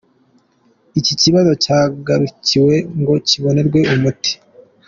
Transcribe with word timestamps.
Iki 0.99 1.13
kibazo 1.21 1.51
cyahagurukiwe 1.63 2.75
ngo 2.99 3.13
kibonerwe 3.27 3.79
umuti. 3.93 4.33